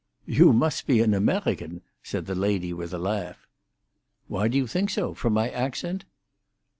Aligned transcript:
"You 0.25 0.51
must 0.51 0.87
be 0.87 0.99
an 1.01 1.11
Amerhican," 1.13 1.81
said 2.01 2.25
the 2.25 2.33
lady, 2.33 2.73
with 2.73 2.91
a 2.91 2.97
laugh. 2.97 3.45
"Why 4.27 4.47
do 4.47 4.57
you 4.57 4.65
think 4.65 4.89
so? 4.89 5.13
From 5.13 5.33
my 5.33 5.51
accent?" 5.51 6.05